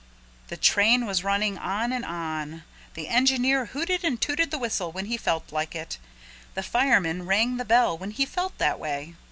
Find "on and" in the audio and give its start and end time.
1.59-2.03